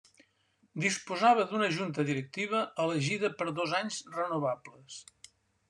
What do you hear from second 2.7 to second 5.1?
elegida per dos anys renovables.